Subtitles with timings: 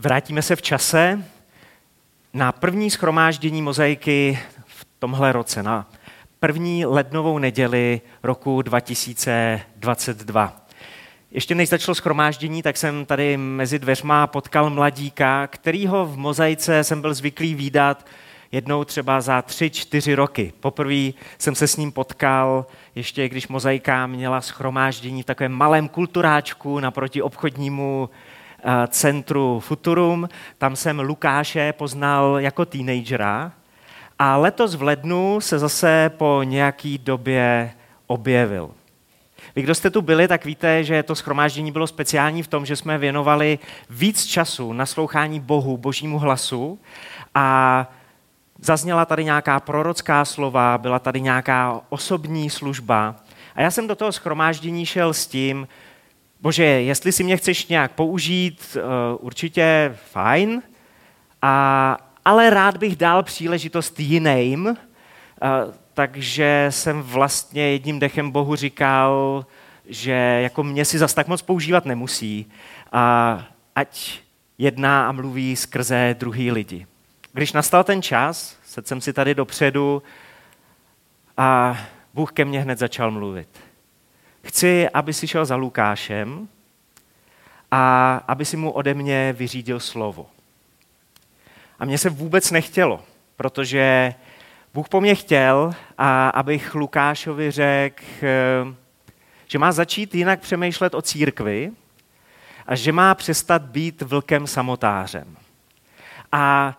[0.00, 1.24] vrátíme se v čase
[2.34, 5.90] na první schromáždění mozaiky v tomhle roce, na
[6.38, 10.66] první lednovou neděli roku 2022.
[11.30, 17.00] Ještě než začalo schromáždění, tak jsem tady mezi dveřma potkal mladíka, kterýho v mozaice jsem
[17.00, 18.06] byl zvyklý výdat
[18.52, 20.52] jednou třeba za tři, čtyři roky.
[20.60, 26.80] Poprvé jsem se s ním potkal, ještě když mozaika měla schromáždění v takovém malém kulturáčku
[26.80, 28.10] naproti obchodnímu
[28.88, 30.28] centru Futurum.
[30.58, 33.52] Tam jsem Lukáše poznal jako teenagera
[34.18, 37.72] a letos v lednu se zase po nějaký době
[38.06, 38.70] objevil.
[39.56, 42.76] Vy, kdo jste tu byli, tak víte, že to schromáždění bylo speciální v tom, že
[42.76, 43.58] jsme věnovali
[43.90, 46.78] víc času naslouchání Bohu, božímu hlasu
[47.34, 47.86] a
[48.58, 53.16] zazněla tady nějaká prorocká slova, byla tady nějaká osobní služba.
[53.54, 55.68] A já jsem do toho schromáždění šel s tím,
[56.40, 58.80] bože, jestli si mě chceš nějak použít, eh,
[59.18, 60.62] určitě fajn,
[61.42, 65.48] a, ale rád bych dal příležitost jiným, eh,
[65.94, 69.46] takže jsem vlastně jedním dechem Bohu říkal,
[69.86, 72.46] že jako mě si zas tak moc používat nemusí,
[72.92, 74.20] a ať
[74.58, 76.86] jedná a mluví skrze druhý lidi.
[77.32, 80.02] Když nastal ten čas, sedl jsem si tady dopředu
[81.36, 81.78] a
[82.14, 83.48] Bůh ke mně hned začal mluvit.
[84.42, 86.48] Chci, aby si šel za Lukášem
[87.70, 90.26] a aby si mu ode mě vyřídil slovo.
[91.78, 93.04] A mně se vůbec nechtělo,
[93.36, 94.14] protože
[94.74, 98.04] Bůh po mně chtěl, a abych Lukášovi řekl,
[99.46, 101.72] že má začít jinak přemýšlet o církvi
[102.66, 105.36] a že má přestat být vlkem samotářem.
[106.32, 106.76] A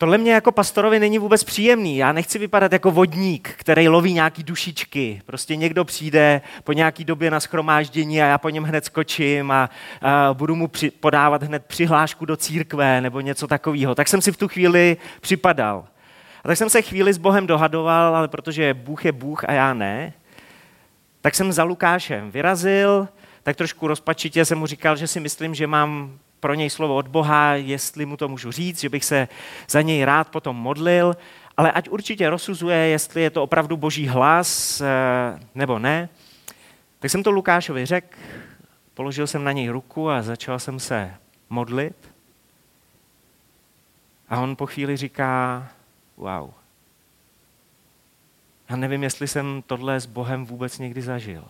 [0.00, 1.96] Tohle mě jako pastorovi není vůbec příjemný.
[1.96, 5.22] Já nechci vypadat jako vodník, který loví nějaký dušičky.
[5.26, 9.70] Prostě někdo přijde po nějaký době na schromáždění a já po něm hned skočím a,
[10.02, 13.94] a budu mu při, podávat hned přihlášku do církve nebo něco takového.
[13.94, 15.84] Tak jsem si v tu chvíli připadal.
[16.44, 19.74] A tak jsem se chvíli s Bohem dohadoval, ale protože Bůh je Bůh a já
[19.74, 20.12] ne,
[21.20, 23.08] tak jsem za Lukášem vyrazil,
[23.42, 27.08] tak trošku rozpačitě jsem mu říkal, že si myslím, že mám pro něj slovo od
[27.08, 29.28] Boha, jestli mu to můžu říct, že bych se
[29.68, 31.16] za něj rád potom modlil,
[31.56, 36.08] ale ať určitě rozsuzuje, jestli je to opravdu boží hlas eh, nebo ne.
[36.98, 38.18] Tak jsem to Lukášovi řekl,
[38.94, 41.14] položil jsem na něj ruku a začal jsem se
[41.50, 42.12] modlit.
[44.28, 45.68] A on po chvíli říká,
[46.16, 46.50] wow,
[48.70, 51.44] já nevím, jestli jsem tohle s Bohem vůbec někdy zažil.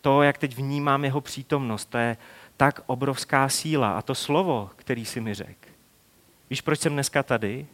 [0.00, 2.16] To, jak teď vnímám jeho přítomnost, to je
[2.56, 3.98] tak obrovská síla.
[3.98, 5.68] A to slovo, který si mi řekl.
[6.50, 7.66] Víš, proč jsem dneska tady?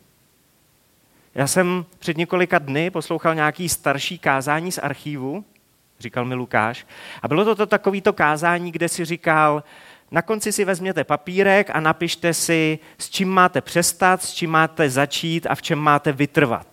[1.35, 5.45] Já jsem před několika dny poslouchal nějaký starší kázání z archívu,
[6.01, 6.87] říkal mi Lukáš,
[7.23, 9.63] a bylo to, to takovýto kázání, kde si říkal,
[10.11, 14.91] na konci si vezměte papírek a napište si, s čím máte přestat, s čím máte
[14.91, 16.67] začít a v čem máte vytrvat.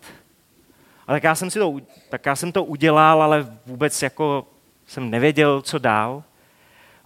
[1.07, 1.75] A tak já jsem, si to,
[2.09, 4.47] tak já jsem to udělal, ale vůbec jako
[4.87, 6.23] jsem nevěděl, co dál.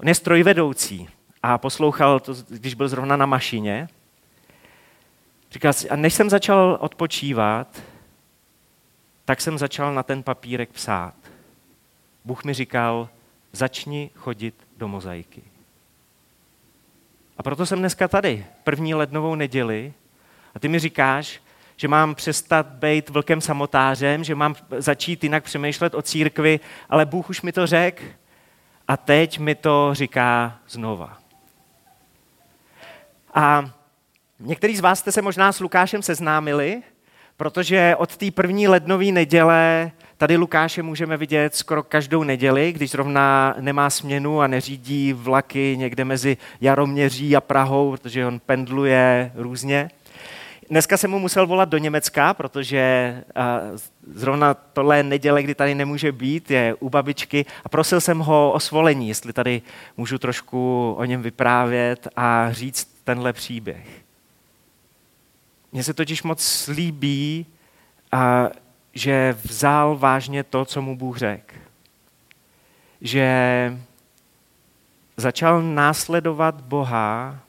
[0.03, 1.09] On je strojvedoucí
[1.44, 3.88] a poslouchal to, když byl zrovna na mašině.
[5.52, 7.81] Říkal si, a než jsem začal odpočívat,
[9.25, 11.14] tak jsem začal na ten papírek psát.
[12.25, 13.09] Bůh mi říkal,
[13.52, 15.41] začni chodit do mozaiky.
[17.38, 19.94] A proto jsem dneska tady, první lednovou neděli,
[20.56, 21.41] a ty mi říkáš,
[21.75, 26.59] že mám přestat být vlkem samotářem, že mám začít jinak přemýšlet o církvi,
[26.90, 28.03] ale Bůh už mi to řekl
[28.88, 31.17] a teď mi to říká znova.
[33.33, 33.69] A
[34.39, 36.83] některý z vás jste se možná s Lukášem seznámili,
[37.38, 43.55] protože od té první lednové neděle tady Lukáše můžeme vidět skoro každou neděli, když zrovna
[43.59, 49.89] nemá směnu a neřídí vlaky někde mezi Jaroměří a Prahou, protože on pendluje různě.
[50.73, 53.23] Dneska jsem mu musel volat do Německa, protože
[54.13, 58.59] zrovna tohle neděle, kdy tady nemůže být, je u babičky a prosil jsem ho o
[58.59, 59.61] svolení, jestli tady
[59.97, 63.87] můžu trošku o něm vyprávět a říct tenhle příběh.
[65.72, 67.46] Mně se totiž moc líbí,
[68.93, 71.55] že vzal vážně to, co mu Bůh řekl.
[73.02, 73.78] Že
[75.17, 77.40] začal následovat Boha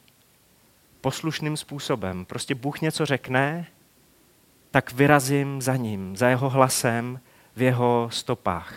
[1.04, 2.24] poslušným způsobem.
[2.24, 3.66] Prostě Bůh něco řekne,
[4.70, 7.20] tak vyrazím za ním, za jeho hlasem,
[7.56, 8.74] v jeho stopách.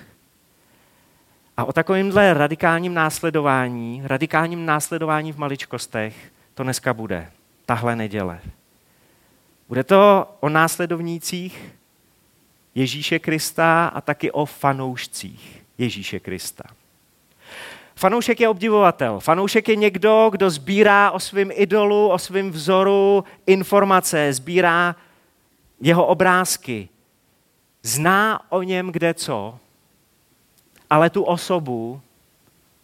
[1.57, 7.31] A o takovémhle radikálním následování, radikálním následování v maličkostech, to dneska bude,
[7.65, 8.39] tahle neděle.
[9.68, 11.75] Bude to o následovnících
[12.75, 16.63] Ježíše Krista a taky o fanoušcích Ježíše Krista.
[17.97, 19.19] Fanoušek je obdivovatel.
[19.19, 24.95] Fanoušek je někdo, kdo sbírá o svém idolu, o svém vzoru informace, sbírá
[25.81, 26.89] jeho obrázky.
[27.83, 29.59] Zná o něm kde co,
[30.89, 32.01] ale tu osobu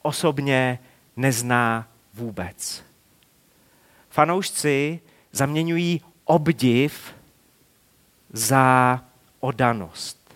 [0.01, 0.79] osobně
[1.17, 2.83] nezná vůbec.
[4.09, 4.99] Fanoušci
[5.31, 7.13] zaměňují obdiv
[8.29, 8.99] za
[9.39, 10.35] odanost.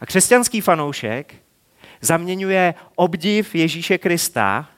[0.00, 1.34] A křesťanský fanoušek
[2.00, 4.68] zaměňuje obdiv Ježíše Krista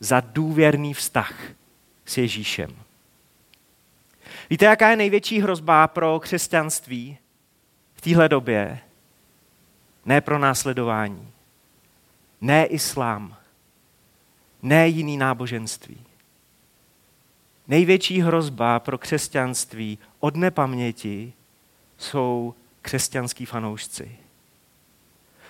[0.00, 1.34] za důvěrný vztah
[2.04, 2.76] s Ježíšem.
[4.50, 7.18] Víte, jaká je největší hrozba pro křesťanství
[7.94, 8.78] v téhle době?
[10.04, 11.30] Ne pro následování,
[12.40, 13.36] ne islám,
[14.62, 16.00] ne jiný náboženství.
[17.68, 21.32] Největší hrozba pro křesťanství od nepaměti
[21.98, 24.25] jsou křesťanský fanoušci.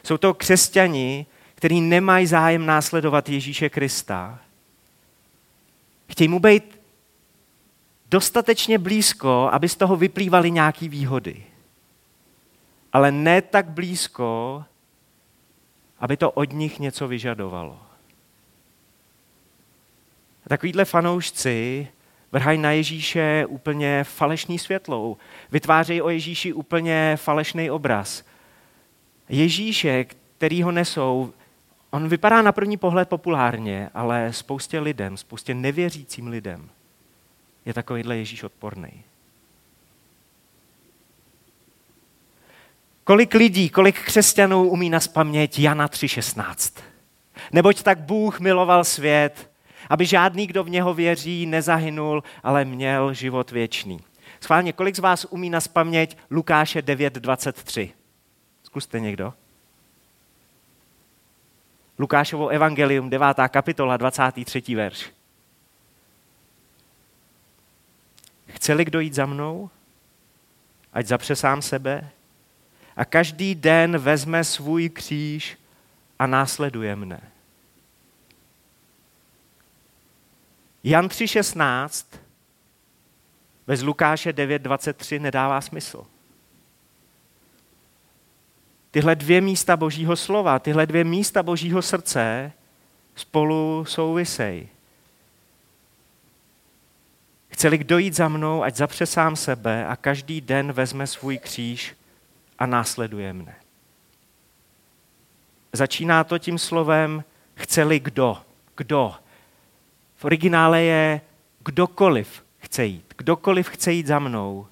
[0.06, 4.38] Jsou to křesťani, kteří nemají zájem následovat Ježíše Krista.
[6.11, 6.81] Chtějí mu být
[8.11, 11.44] dostatečně blízko, aby z toho vyplývaly nějaké výhody.
[12.93, 14.64] Ale ne tak blízko,
[15.99, 17.81] aby to od nich něco vyžadovalo.
[20.47, 21.88] A takovýhle fanoušci
[22.32, 25.17] vrhají na Ježíše úplně falešný světlou.
[25.50, 28.25] Vytvářejí o Ježíši úplně falešný obraz.
[29.28, 30.05] Ježíše,
[30.38, 31.32] který ho nesou,
[31.90, 36.70] on vypadá na první pohled populárně, ale spoustě lidem, spoustě nevěřícím lidem
[37.67, 39.05] je takovýhle Ježíš odporný.
[43.05, 46.82] Kolik lidí, kolik křesťanů umí na paměť Jana 3.16?
[47.52, 49.50] Neboť tak Bůh miloval svět,
[49.90, 54.00] aby žádný, kdo v něho věří, nezahynul, ale měl život věčný.
[54.40, 57.90] Schválně, kolik z vás umí na paměť Lukáše 9.23?
[58.76, 59.34] Zkuste někdo.
[61.99, 63.37] Lukášovo evangelium, 9.
[63.49, 64.75] kapitola, 23.
[64.75, 65.11] verš.
[68.46, 69.70] Chce-li kdo jít za mnou,
[70.93, 72.11] ať zapře sám sebe
[72.96, 75.58] a každý den vezme svůj kříž
[76.19, 77.31] a následuje mne.
[80.84, 82.06] Jan 3.16
[83.67, 86.06] bez Lukáše 9.23 nedává smysl.
[88.96, 92.52] Tyhle dvě místa božího slova, tyhle dvě místa božího srdce
[93.14, 94.69] spolu souvisej.
[97.48, 101.96] Chceli kdo jít za mnou, ať zapře sám sebe a každý den vezme svůj kříž
[102.58, 103.54] a následuje mne.
[105.72, 108.43] Začíná to tím slovem chceli kdo.
[108.76, 109.14] Kdo.
[110.16, 111.20] V originále je
[111.64, 113.14] kdokoliv chce jít.
[113.16, 114.66] Kdokoliv chce jít za mnou,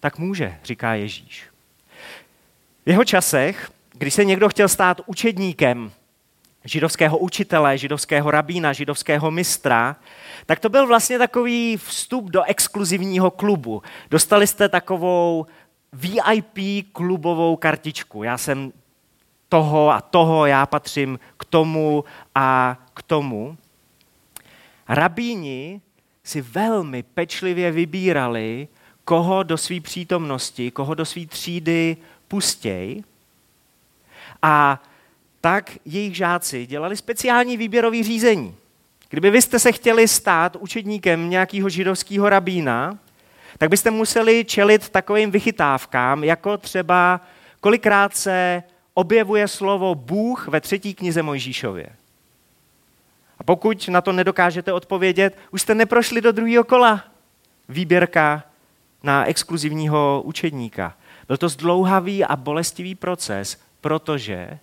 [0.00, 1.49] tak může, říká Ježíš.
[2.90, 5.92] Jeho časech, když se někdo chtěl stát učedníkem
[6.64, 9.96] židovského učitele, židovského rabína, židovského mistra,
[10.46, 13.82] tak to byl vlastně takový vstup do exkluzivního klubu.
[14.10, 15.46] Dostali jste takovou
[15.92, 18.22] VIP klubovou kartičku.
[18.22, 18.72] Já jsem
[19.48, 22.04] toho a toho, já patřím k tomu
[22.34, 23.56] a k tomu.
[24.88, 25.80] Rabíni
[26.24, 28.68] si velmi pečlivě vybírali,
[29.04, 31.96] koho do své přítomnosti, koho do své třídy
[32.30, 33.02] pustěj.
[34.42, 34.82] A
[35.40, 38.54] tak jejich žáci dělali speciální výběrový řízení.
[39.08, 42.98] Kdyby vy jste se chtěli stát učedníkem nějakého židovského rabína,
[43.58, 47.20] tak byste museli čelit takovým vychytávkám, jako třeba
[47.60, 48.62] kolikrát se
[48.94, 51.86] objevuje slovo Bůh ve třetí knize Mojžíšově.
[53.38, 57.04] A pokud na to nedokážete odpovědět, už jste neprošli do druhého kola
[57.68, 58.42] výběrka
[59.02, 60.96] na exkluzivního učedníka.
[61.30, 64.58] Byl to zdlouhavý a bolestivý proces, protože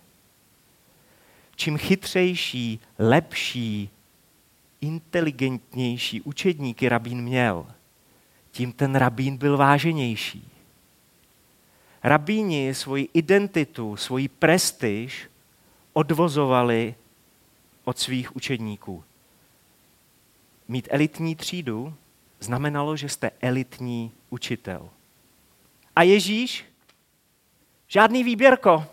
[1.56, 3.90] čím chytřejší, lepší,
[4.80, 7.66] inteligentnější učedníky rabín měl,
[8.50, 10.48] tím ten rabín byl váženější.
[12.02, 15.30] Rabíni svoji identitu, svoji prestiž
[15.92, 16.94] odvozovali
[17.84, 19.04] od svých učedníků.
[20.68, 21.94] Mít elitní třídu
[22.40, 24.90] znamenalo, že jste elitní učitel.
[25.98, 26.64] A Ježíš?
[27.88, 28.86] Žádný výběrko.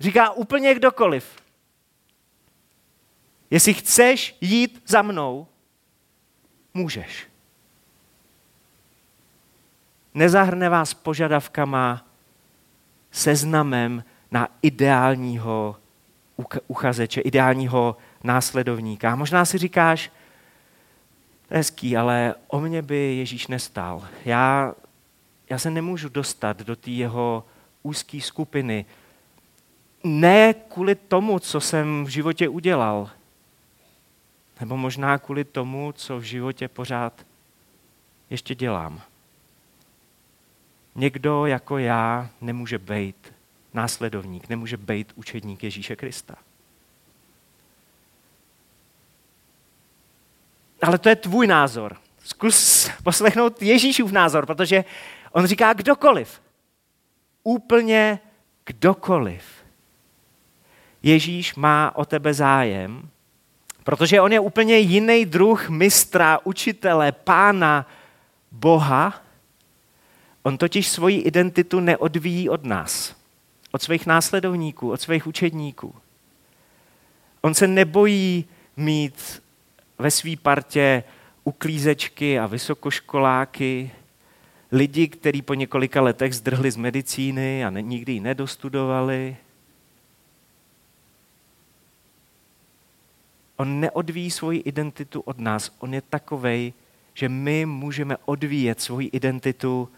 [0.00, 1.36] Říká úplně kdokoliv.
[3.50, 5.46] Jestli chceš jít za mnou,
[6.74, 7.26] můžeš.
[10.14, 12.06] Nezahrne vás požadavkama,
[13.10, 15.76] seznamem na ideálního
[16.68, 19.12] uchazeče, ideálního následovníka.
[19.12, 20.12] A možná si říkáš,
[21.50, 24.08] hezký, ale o mě by Ježíš nestál.
[24.24, 24.74] Já,
[25.50, 27.44] já se nemůžu dostat do té jeho
[27.82, 28.84] úzké skupiny.
[30.04, 33.10] Ne kvůli tomu, co jsem v životě udělal,
[34.60, 37.26] nebo možná kvůli tomu, co v životě pořád
[38.30, 39.02] ještě dělám.
[40.94, 43.32] Někdo jako já nemůže být
[43.74, 46.34] následovník, nemůže být učedník Ježíše Krista.
[50.82, 51.96] Ale to je tvůj názor.
[52.24, 54.84] Zkus poslechnout Ježíšův názor, protože
[55.32, 56.42] on říká kdokoliv.
[57.42, 58.20] Úplně
[58.66, 59.44] kdokoliv.
[61.02, 63.08] Ježíš má o tebe zájem,
[63.84, 67.86] protože on je úplně jiný druh mistra, učitele, pána,
[68.50, 69.22] Boha.
[70.42, 73.16] On totiž svoji identitu neodvíjí od nás,
[73.72, 75.94] od svých následovníků, od svých učedníků.
[77.40, 78.44] On se nebojí
[78.76, 79.42] mít
[79.98, 81.04] ve své partě
[81.44, 83.90] uklízečky a vysokoškoláky,
[84.72, 89.36] lidi, kteří po několika letech zdrhli z medicíny a ne, nikdy ji nedostudovali.
[93.56, 95.76] On neodvíjí svoji identitu od nás.
[95.78, 96.72] On je takovej,
[97.14, 99.88] že my můžeme odvíjet svoji identitu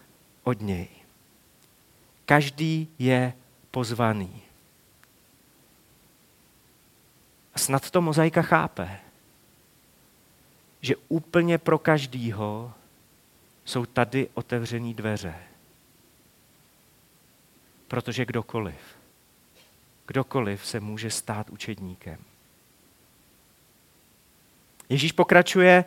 [0.43, 0.87] od něj.
[2.25, 3.33] Každý je
[3.71, 4.41] pozvaný.
[7.55, 8.99] A snad to mozaika chápe
[10.83, 12.73] že úplně pro každýho
[13.65, 15.35] jsou tady otevřené dveře.
[17.87, 18.75] Protože kdokoliv,
[20.07, 22.17] kdokoliv se může stát učedníkem.
[24.89, 25.85] Ježíš pokračuje,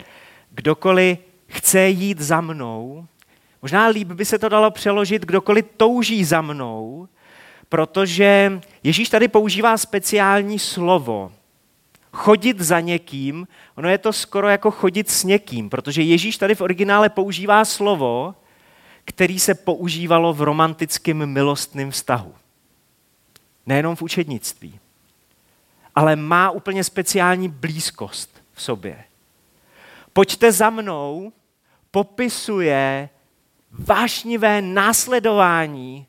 [0.51, 3.07] kdokoliv chce jít za mnou,
[3.63, 7.09] možná líp by se to dalo přeložit, kdokoliv touží za mnou,
[7.69, 11.33] protože Ježíš tady používá speciální slovo,
[12.17, 16.61] chodit za někým, ono je to skoro jako chodit s někým, protože Ježíš tady v
[16.61, 18.35] originále používá slovo,
[19.05, 22.35] který se používalo v romantickém milostném vztahu.
[23.67, 24.81] Nejenom v učednictví,
[25.95, 29.05] ale má úplně speciální blízkost v sobě.
[30.13, 31.33] Pojďte za mnou,
[31.91, 33.09] popisuje
[33.71, 36.07] vášnivé následování,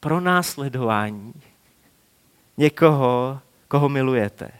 [0.00, 1.32] pro následování
[2.56, 3.40] někoho,
[3.72, 4.50] koho milujete.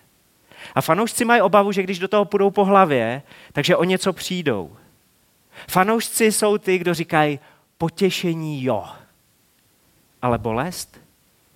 [0.74, 4.76] A fanoušci mají obavu, že když do toho půjdou po hlavě, takže o něco přijdou.
[5.68, 7.38] Fanoušci jsou ty, kdo říkají
[7.78, 8.88] potěšení jo,
[10.22, 11.00] ale bolest,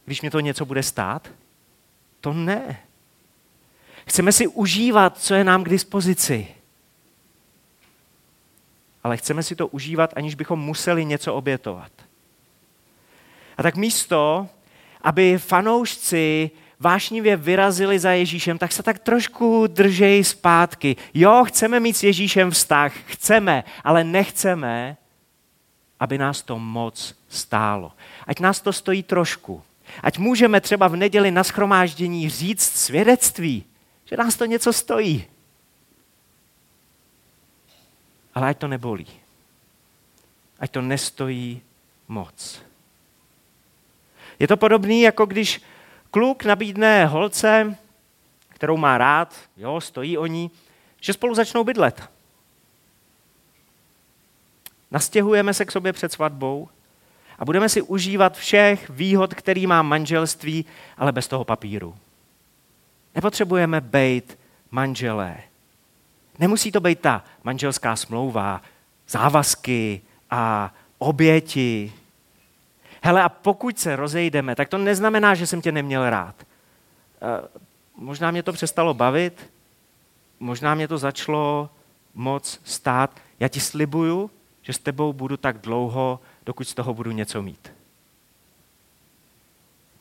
[0.05, 1.29] když mě to něco bude stát,
[2.21, 2.81] to ne.
[4.07, 6.49] Chceme si užívat, co je nám k dispozici.
[9.05, 11.93] Ale chceme si to užívat, aniž bychom museli něco obětovat.
[13.57, 14.49] A tak místo,
[15.03, 20.97] aby fanoušci vášnivě vyrazili za Ježíšem, tak se tak trošku držej zpátky.
[21.15, 24.97] Jo, chceme mít s Ježíšem vztah, chceme, ale nechceme,
[26.01, 27.93] aby nás to moc stálo.
[28.27, 29.63] Ať nás to stojí trošku.
[30.03, 33.65] Ať můžeme třeba v neděli na schromáždění říct svědectví,
[34.05, 35.25] že nás to něco stojí.
[38.35, 39.07] Ale ať to nebolí.
[40.61, 41.63] Ať to nestojí
[42.09, 42.63] moc.
[44.39, 45.61] Je to podobné, jako když
[46.17, 47.77] kluk nabídne holce,
[48.49, 50.51] kterou má rád, jo, stojí o ní,
[51.01, 52.11] že spolu začnou bydlet.
[54.91, 56.69] Nastěhujeme se k sobě před svatbou
[57.39, 60.65] a budeme si užívat všech výhod, který má manželství,
[60.97, 61.97] ale bez toho papíru.
[63.15, 64.39] Nepotřebujeme být
[64.71, 65.37] manželé.
[66.39, 68.63] Nemusí to být ta manželská smlouva,
[69.09, 71.93] závazky a oběti,
[73.03, 76.35] hele, a pokud se rozejdeme, tak to neznamená, že jsem tě neměl rád.
[76.43, 76.47] E,
[77.97, 79.51] možná mě to přestalo bavit,
[80.41, 81.71] možná mě to začalo
[82.15, 83.11] moc stát.
[83.41, 84.31] Já ti slibuju,
[84.63, 87.73] že s tebou budu tak dlouho, dokud z toho budu něco mít.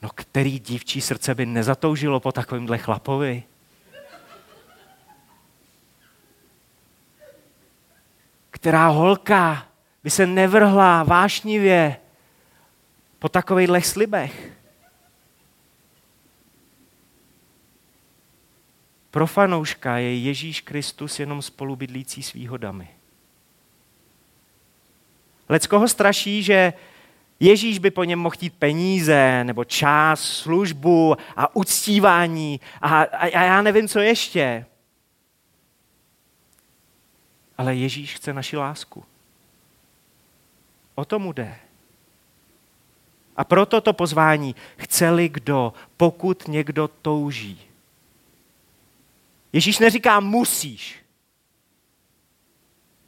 [0.01, 3.43] No který dívčí srdce by nezatoužilo po takovémhle chlapovi?
[8.49, 9.65] Která holka
[10.03, 11.97] by se nevrhla vášnivě
[13.25, 14.51] po takovýchhle slibech.
[19.11, 22.89] Pro fanouška je Ježíš Kristus jenom spolubydlící s výhodami.
[25.49, 26.73] Lecko ho straší, že
[27.39, 33.43] Ježíš by po něm mohl chtít peníze, nebo čas, službu a uctívání a, a, a
[33.43, 34.65] já nevím, co ještě.
[37.57, 39.05] Ale Ježíš chce naši lásku.
[40.95, 41.64] O tomu jde.
[43.37, 47.61] A proto to pozvání chceli kdo, pokud někdo touží.
[49.53, 51.05] Ježíš neříká musíš,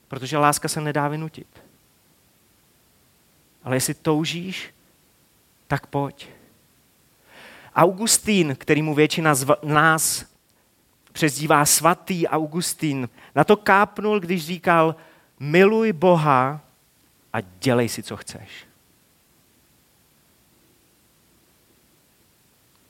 [0.08, 1.48] protože láska se nedá vynutit.
[3.64, 4.74] Ale jestli toužíš,
[5.68, 6.30] tak pojď.
[7.76, 10.26] Augustín, který mu většina z nás
[11.12, 14.96] přezdívá svatý Augustín, na to kápnul, když říkal,
[15.40, 16.62] miluj Boha
[17.34, 18.67] a dělej si, co chceš.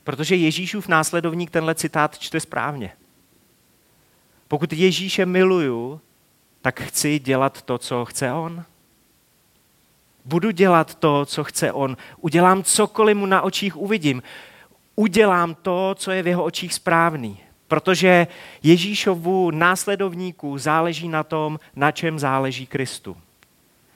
[0.07, 2.91] Protože Ježíšův následovník tenhle citát čte správně.
[4.47, 6.01] Pokud Ježíše miluju,
[6.61, 8.63] tak chci dělat to, co chce on.
[10.25, 11.97] Budu dělat to, co chce on.
[12.17, 14.23] Udělám cokoliv mu na očích uvidím.
[14.95, 17.39] Udělám to, co je v jeho očích správný.
[17.67, 18.27] Protože
[18.63, 23.17] Ježíšovu následovníků záleží na tom, na čem záleží Kristu.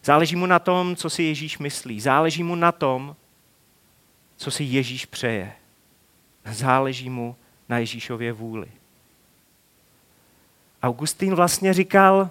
[0.03, 2.01] Záleží mu na tom, co si Ježíš myslí.
[2.01, 3.15] Záleží mu na tom,
[4.37, 5.53] co si Ježíš přeje.
[6.45, 7.35] Záleží mu
[7.69, 8.71] na Ježíšově vůli.
[10.83, 12.29] Augustín vlastně říkal,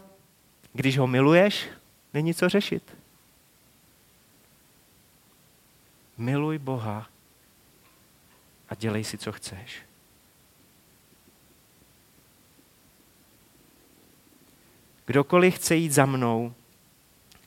[0.73, 1.69] když ho miluješ,
[2.15, 2.97] není co řešit.
[6.19, 7.09] Miluj Boha
[8.69, 9.83] a dělej si, co chceš.
[15.07, 16.55] Kdokoliv chce jít za mnou,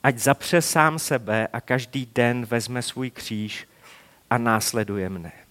[0.02, 3.68] ať zapře sám sebe a každý den vezme svůj kříž
[4.30, 5.43] a následuje mne.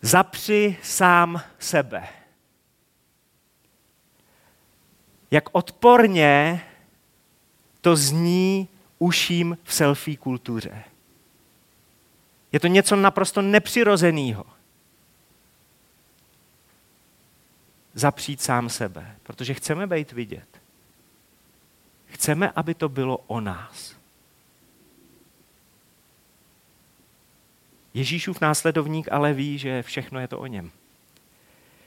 [0.00, 2.08] Zapři sám sebe.
[5.30, 6.64] Jak odporně
[7.80, 10.84] to zní uším v selfie kultuře.
[12.52, 14.44] Je to něco naprosto nepřirozeného.
[17.94, 20.48] Zapřít sám sebe, protože chceme být vidět.
[22.06, 23.97] Chceme, aby to bylo o nás.
[27.94, 30.70] Ježíšův následovník ale ví, že všechno je to o něm.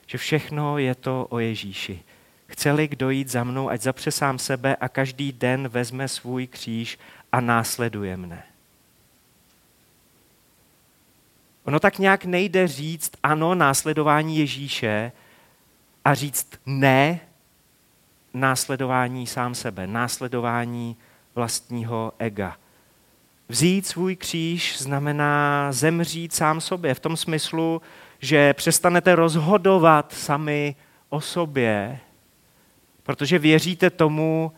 [0.08, 2.04] Že všechno je to o Ježíši.
[2.48, 7.00] Chceli kdo jít za mnou, ať zapře sám sebe a každý den vezme svůj kříž
[7.32, 8.44] a následuje mne.
[11.64, 15.12] Ono tak nějak nejde říct ano následování Ježíše
[16.06, 17.20] a říct ne
[18.34, 20.98] následování sám sebe, následování
[21.36, 22.58] vlastního ega.
[23.52, 27.82] Vzít svůj kříž znamená zemřít sám sobě v tom smyslu,
[28.20, 30.76] že přestanete rozhodovat sami
[31.10, 32.00] o sobě,
[33.04, 34.52] protože věříte tomu,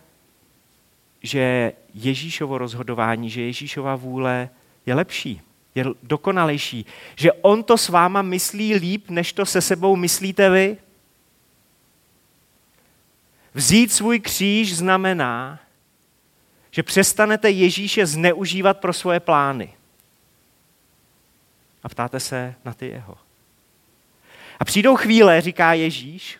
[1.23, 4.49] že Ježíšovo rozhodování, že Ježíšova vůle
[4.85, 5.41] je lepší,
[5.75, 10.77] je dokonalejší, že on to s váma myslí líp, než to se sebou myslíte vy.
[13.53, 15.59] Vzít svůj kříž znamená,
[16.73, 19.73] že přestanete Ježíše zneužívat pro svoje plány.
[21.83, 23.17] A ptáte se na ty jeho.
[24.59, 26.39] A přijdou chvíle, říká Ježíš,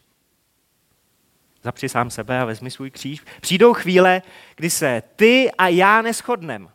[1.64, 3.22] zapři sám sebe a vezmi svůj kříž.
[3.42, 4.22] Přijdou chvíle,
[4.56, 6.70] kdy se ty a já neschodnem.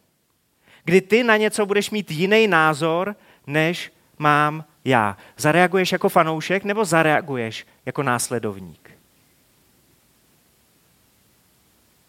[0.84, 3.16] Kdy ty na něco budeš mít jiný názor,
[3.46, 5.16] než mám já.
[5.36, 8.97] Zareaguješ jako fanoušek nebo zareaguješ jako následovník?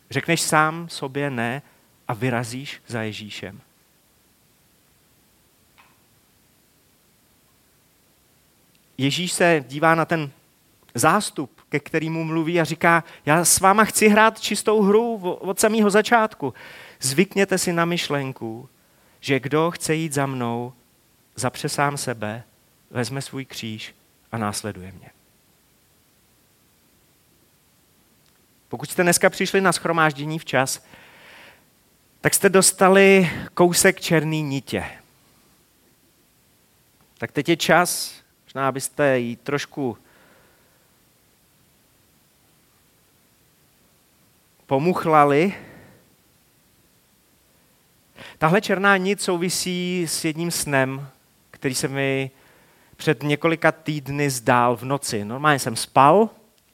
[0.09, 1.61] Řekneš sám sobě ne
[2.07, 3.61] a vyrazíš za Ježíšem.
[8.97, 10.31] Ježíš se dívá na ten
[10.95, 15.89] zástup, ke kterému mluví a říká, já s váma chci hrát čistou hru od samého
[15.89, 16.53] začátku.
[17.01, 18.69] Zvykněte si na myšlenku,
[19.19, 20.73] že kdo chce jít za mnou,
[21.35, 22.43] zapře sám sebe,
[22.91, 23.95] vezme svůj kříž
[24.31, 25.18] a následuje mě.
[28.69, 30.86] Pokud jste dneska přišli na schromáždění včas,
[32.21, 34.86] tak jste dostali kousek černý nitě.
[37.17, 38.13] Tak teď je čas,
[38.45, 39.97] možná abyste ji trošku
[44.65, 45.53] pomuchlali.
[48.38, 51.08] Tahle černá nit souvisí s jedním snem,
[51.51, 52.32] který se mi
[52.95, 55.25] před několika týdny zdál v noci.
[55.25, 56.29] Normálně jsem spal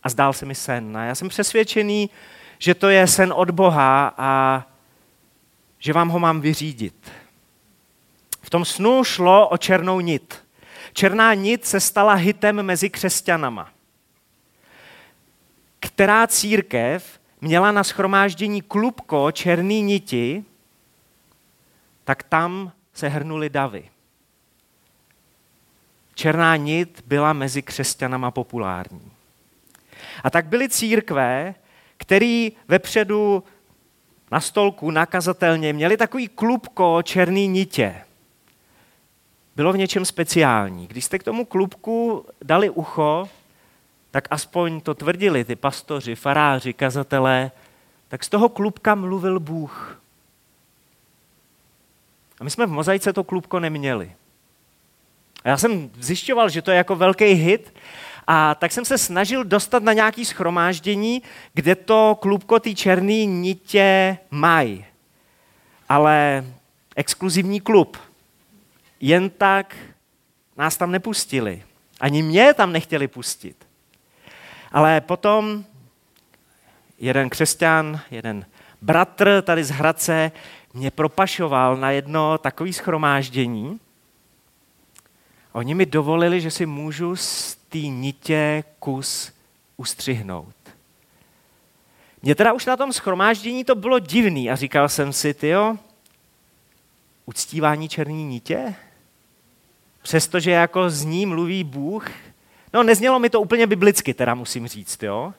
[0.05, 0.97] a zdál se mi sen.
[0.97, 2.09] A já jsem přesvědčený,
[2.59, 4.63] že to je sen od Boha a
[5.79, 7.11] že vám ho mám vyřídit.
[8.41, 10.45] V tom snu šlo o černou nit.
[10.93, 13.69] Černá nit se stala hitem mezi křesťanama.
[15.79, 20.45] Která církev měla na schromáždění klubko černý niti,
[22.03, 23.89] tak tam se hrnuly davy.
[26.15, 29.14] Černá nit byla mezi křesťanama populární.
[30.25, 31.55] A tak byly církve,
[31.97, 33.43] který vepředu
[34.31, 37.95] na stolku nakazatelně měli takový klubko černý nitě.
[39.55, 40.87] Bylo v něčem speciální.
[40.87, 43.29] Když jste k tomu klubku dali ucho,
[44.11, 47.51] tak aspoň to tvrdili ty pastoři, faráři, kazatelé,
[48.07, 50.01] tak z toho klubka mluvil Bůh.
[52.39, 54.11] A my jsme v mozaice to klubko neměli.
[55.43, 57.73] A já jsem zjišťoval, že to je jako velký hit,
[58.27, 61.21] a tak jsem se snažil dostat na nějaký schromáždění,
[61.53, 64.85] kde to klubko ty černý nitě mají.
[65.89, 66.45] Ale
[66.95, 67.97] exkluzivní klub.
[68.99, 69.75] Jen tak
[70.57, 71.63] nás tam nepustili.
[71.99, 73.67] Ani mě tam nechtěli pustit.
[74.71, 75.65] Ale potom
[76.99, 78.45] jeden křesťan, jeden
[78.81, 80.31] bratr tady z Hradce
[80.73, 83.79] mě propašoval na jedno takové schromáždění.
[85.51, 89.31] Oni mi dovolili, že si můžu z té nitě kus
[89.77, 90.55] ustřihnout.
[92.21, 95.75] Mně teda už na tom schromáždění to bylo divný a říkal jsem si, tyjo,
[97.25, 98.75] uctívání černý nitě?
[100.01, 102.09] Přestože jako z ní mluví Bůh?
[102.73, 105.33] No neznělo mi to úplně biblicky, teda musím říct, jo?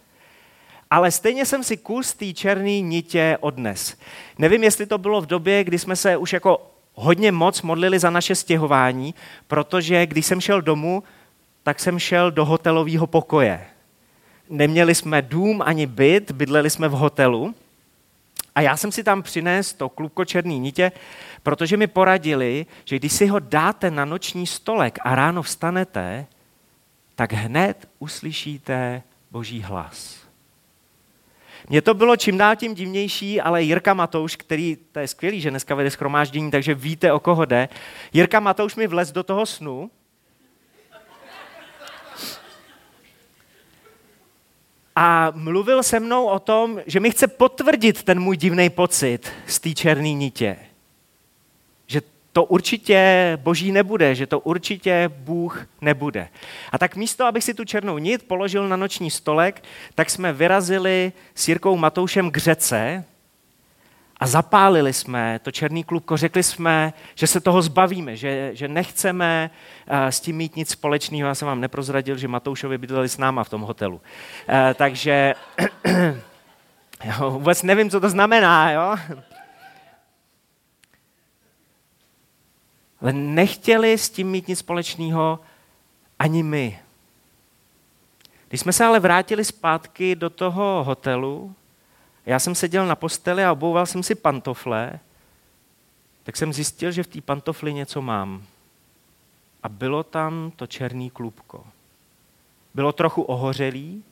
[0.90, 3.96] Ale stejně jsem si kus té černé nitě odnes.
[4.38, 8.11] Nevím, jestli to bylo v době, kdy jsme se už jako hodně moc modlili za
[8.11, 9.14] naše stěhování,
[9.46, 11.03] protože když jsem šel domů,
[11.66, 13.66] tak jsem šel do hotelového pokoje.
[14.48, 17.55] Neměli jsme dům ani byt, bydleli jsme v hotelu.
[18.55, 20.92] A já jsem si tam přinesl to klubko černý nitě,
[21.42, 26.26] protože mi poradili, že když si ho dáte na noční stolek a ráno vstanete,
[27.14, 30.16] tak hned uslyšíte boží hlas.
[31.68, 35.50] Mně to bylo čím dál tím divnější, ale Jirka Matouš, který, to je skvělý, že
[35.50, 37.68] dneska vede schromáždění, takže víte, o koho jde.
[38.12, 39.90] Jirka Matouš mi vlez do toho snu
[44.96, 49.61] a mluvil se mnou o tom, že mi chce potvrdit ten můj divný pocit z
[49.61, 50.56] té černé nitě.
[51.87, 56.28] Že to určitě boží nebude, že to určitě Bůh nebude.
[56.72, 59.62] A tak místo, abych si tu černou nit položil na noční stolek,
[59.94, 63.04] tak jsme vyrazili s Jirkou Matoušem k řece,
[64.20, 69.50] a zapálili jsme to černý klubko, řekli jsme, že se toho zbavíme, že, že nechceme
[69.90, 71.29] uh, s tím mít nic společného.
[71.29, 73.96] Já jsem vám neprozradil, že Matoušovi bydleli s náma v tom hotelu.
[73.96, 75.35] Uh, takže
[77.05, 78.70] já vůbec nevím, co to znamená.
[78.70, 78.96] Jo?
[83.00, 85.40] Ale nechtěli s tím mít nic společného
[86.18, 86.81] ani my.
[88.48, 91.55] Když jsme se ale vrátili zpátky do toho hotelu,
[92.27, 95.01] já jsem seděl na posteli a obouval jsem si pantofle,
[96.23, 98.43] tak jsem zjistil, že v té pantofli něco mám.
[99.62, 101.67] A bylo tam to černý klubko.
[102.75, 104.05] Bylo trochu ohořelý,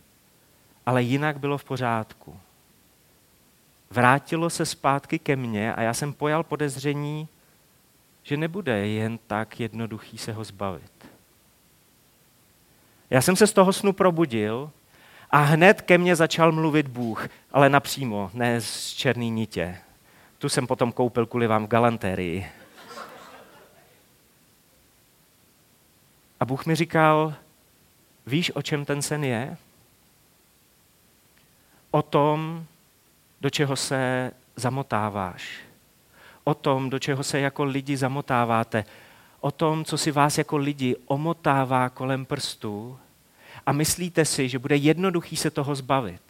[0.86, 2.40] ale jinak bylo v pořádku.
[3.90, 7.28] Vrátilo se zpátky ke mně a já jsem pojal podezření,
[8.22, 10.92] že nebude jen tak jednoduchý se ho zbavit.
[13.10, 14.70] Já jsem se z toho snu probudil
[15.34, 19.78] a hned ke mně začal mluvit Bůh, ale napřímo, ne z černý nitě.
[20.38, 22.50] Tu jsem potom koupil kvůli vám v galantérii.
[26.40, 27.34] A Bůh mi říkal,
[28.26, 29.56] víš, o čem ten sen je?
[31.90, 32.66] O tom,
[33.40, 35.58] do čeho se zamotáváš.
[36.44, 38.84] O tom, do čeho se jako lidi zamotáváte.
[39.40, 42.98] O tom, co si vás jako lidi omotává kolem prstů
[43.66, 46.22] a myslíte si, že bude jednoduchý se toho zbavit.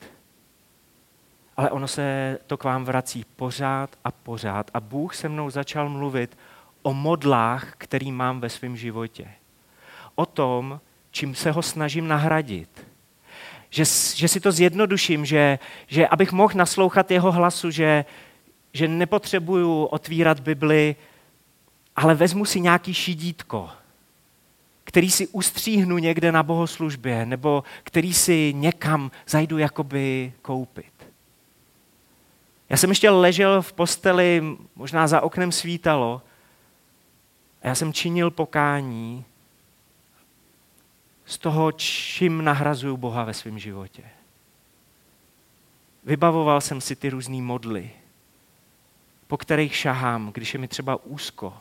[1.56, 4.70] Ale ono se to k vám vrací pořád a pořád.
[4.74, 6.38] A Bůh se mnou začal mluvit
[6.82, 9.28] o modlách, který mám ve svém životě.
[10.14, 12.86] O tom, čím se ho snažím nahradit.
[13.70, 18.04] Že, že si to zjednoduším, že, že abych mohl naslouchat jeho hlasu, že,
[18.72, 20.96] že nepotřebuju otvírat Bibli,
[21.96, 23.70] ale vezmu si nějaký šidítko,
[24.94, 30.92] který si ustříhnu někde na bohoslužbě, nebo který si někam zajdu jakoby koupit.
[32.68, 34.42] Já jsem ještě ležel v posteli,
[34.76, 36.22] možná za oknem svítalo,
[37.62, 39.24] a já jsem činil pokání
[41.26, 44.02] z toho, čím nahrazuju Boha ve svém životě.
[46.04, 47.90] Vybavoval jsem si ty různé modly,
[49.26, 51.54] po kterých šahám, když je mi třeba úzko,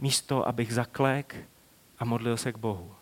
[0.00, 1.51] místo, abych zaklek
[2.02, 2.94] a modlil se k Bohu.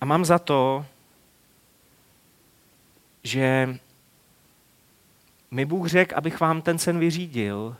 [0.00, 0.86] A mám za to,
[3.22, 3.78] že
[5.50, 7.76] mi Bůh řekl, abych vám ten sen vyřídil,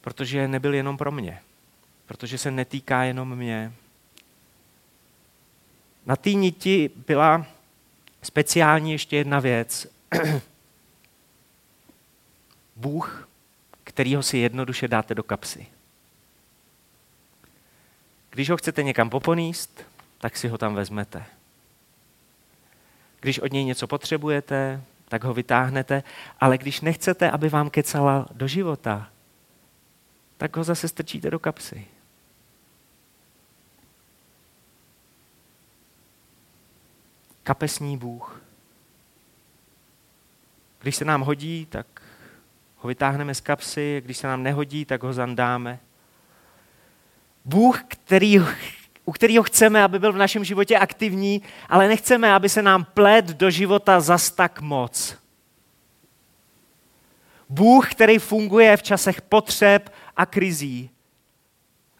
[0.00, 1.42] protože nebyl jenom pro mě.
[2.06, 3.72] Protože se netýká jenom mě.
[6.06, 7.46] Na té niti byla
[8.22, 9.86] speciální ještě jedna věc.
[12.76, 13.28] Bůh
[13.96, 15.66] kterýho si jednoduše dáte do kapsy.
[18.30, 19.84] Když ho chcete někam poponíst,
[20.18, 21.24] tak si ho tam vezmete.
[23.20, 26.02] Když od něj něco potřebujete, tak ho vytáhnete,
[26.40, 29.10] ale když nechcete, aby vám kecala do života,
[30.36, 31.86] tak ho zase strčíte do kapsy.
[37.42, 38.40] Kapesní Bůh.
[40.80, 42.05] Když se nám hodí, tak
[42.76, 45.78] ho vytáhneme z kapsy, když se nám nehodí, tak ho zandáme.
[47.44, 48.40] Bůh, který,
[49.04, 53.24] u kterého chceme, aby byl v našem životě aktivní, ale nechceme, aby se nám plet
[53.24, 55.16] do života zas tak moc.
[57.48, 60.90] Bůh, který funguje v časech potřeb a krizí.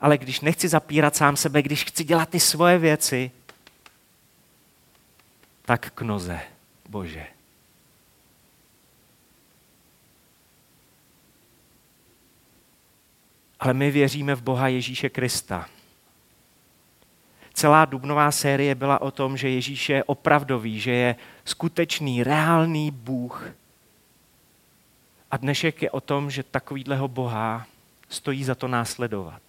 [0.00, 3.30] Ale když nechci zapírat sám sebe, když chci dělat ty svoje věci,
[5.64, 6.40] tak k noze,
[6.88, 7.35] Bože.
[13.60, 15.68] Ale my věříme v Boha Ježíše Krista.
[17.54, 23.48] Celá dubnová série byla o tom, že Ježíš je opravdový, že je skutečný, reálný Bůh.
[25.30, 27.66] A dnešek je o tom, že takovýhleho Boha
[28.08, 29.42] stojí za to následovat.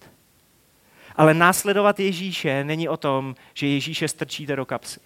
[1.16, 5.00] Ale následovat Ježíše není o tom, že Ježíše strčíte do kapsy.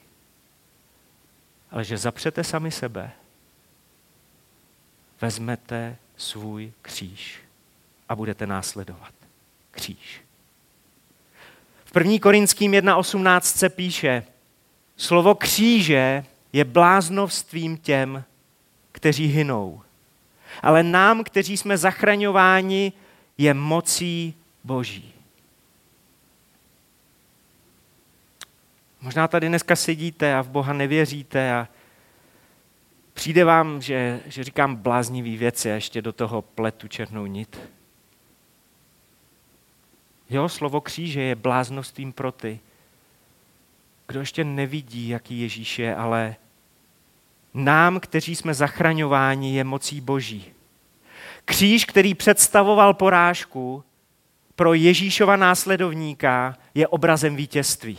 [1.70, 3.10] Ale že zapřete sami sebe,
[5.20, 7.42] vezmete svůj kříž
[8.12, 9.14] a budete následovat.
[9.70, 10.20] Kříž.
[11.84, 12.18] V 1.
[12.22, 14.24] Korinským 1.18 se píše,
[14.96, 18.24] slovo kříže je bláznovstvím těm,
[18.92, 19.82] kteří hynou.
[20.62, 22.92] Ale nám, kteří jsme zachraňováni,
[23.38, 25.12] je mocí Boží.
[29.00, 31.68] Možná tady dneska sedíte a v Boha nevěříte a
[33.14, 37.81] přijde vám, že, že říkám bláznivý věci a ještě do toho pletu černou nit.
[40.32, 42.60] Jo, slovo kříže je bláznostvím pro ty,
[44.08, 46.36] kdo ještě nevidí, jaký Ježíš je, ale
[47.54, 50.44] nám, kteří jsme zachraňováni, je mocí Boží.
[51.44, 53.84] Kříž, který představoval porážku,
[54.56, 57.98] pro Ježíšova následovníka je obrazem vítězství.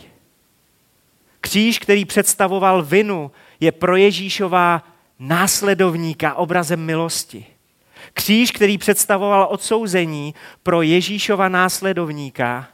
[1.40, 4.82] Kříž, který představoval vinu, je pro Ježíšova
[5.18, 7.46] následovníka obrazem milosti.
[8.12, 12.68] Kříž, který představoval odsouzení pro Ježíšova následovníka,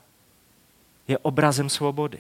[1.09, 2.19] je obrazem svobody.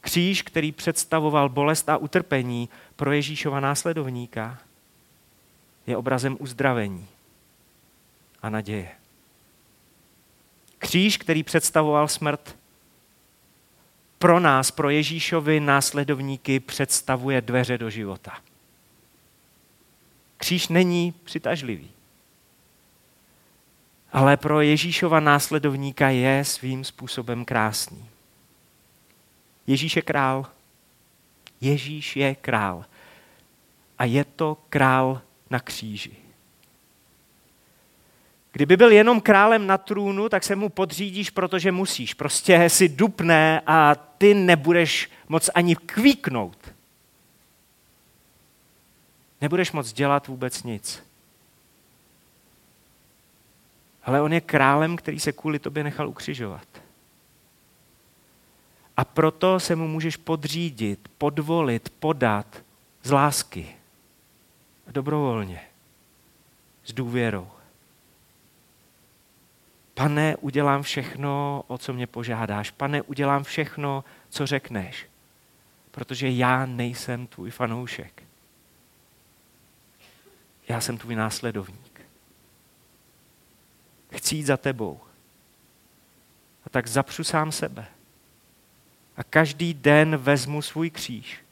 [0.00, 4.58] Kříž, který představoval bolest a utrpení pro Ježíšova následovníka,
[5.86, 7.08] je obrazem uzdravení
[8.42, 8.88] a naděje.
[10.78, 12.56] Kříž, který představoval smrt,
[14.18, 18.38] pro nás, pro Ježíšovi následovníky, představuje dveře do života.
[20.36, 21.90] Kříž není přitažlivý.
[24.12, 28.08] Ale pro Ježíšova následovníka je svým způsobem krásný.
[29.66, 30.46] Ježíš je král.
[31.60, 32.84] Ježíš je král.
[33.98, 36.16] A je to král na kříži.
[38.52, 42.14] Kdyby byl jenom králem na trůnu, tak se mu podřídíš, protože musíš.
[42.14, 46.75] Prostě si dupne a ty nebudeš moc ani kvíknout.
[49.40, 51.02] Nebudeš moc dělat vůbec nic.
[54.04, 56.68] Ale on je králem, který se kvůli tobě nechal ukřižovat.
[58.96, 62.62] A proto se mu můžeš podřídit, podvolit, podat
[63.02, 63.76] z lásky.
[64.86, 65.60] Dobrovolně.
[66.84, 67.48] S důvěrou.
[69.94, 72.70] Pane, udělám všechno, o co mě požádáš.
[72.70, 75.06] Pane, udělám všechno, co řekneš.
[75.90, 78.25] Protože já nejsem tvůj fanoušek.
[80.68, 82.00] Já jsem tvůj následovník.
[84.12, 85.00] Chci jít za tebou.
[86.64, 87.86] A tak zapřu sám sebe.
[89.16, 91.44] A každý den vezmu svůj kříž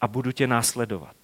[0.00, 1.16] a budu tě následovat.